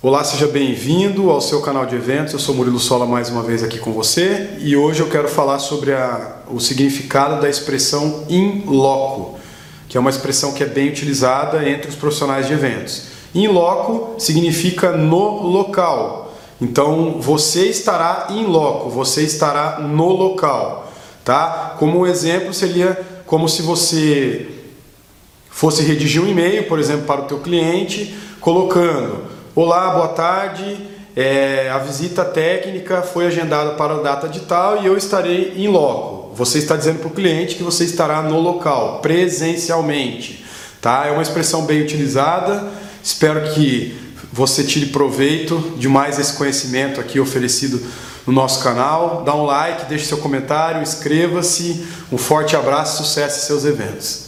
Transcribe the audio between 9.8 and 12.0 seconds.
que é uma expressão que é bem utilizada entre os